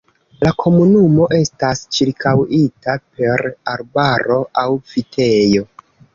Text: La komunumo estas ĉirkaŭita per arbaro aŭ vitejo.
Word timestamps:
La 0.43 0.51
komunumo 0.61 1.27
estas 1.37 1.83
ĉirkaŭita 1.97 2.97
per 3.19 3.45
arbaro 3.75 4.41
aŭ 4.65 4.67
vitejo. 4.97 5.71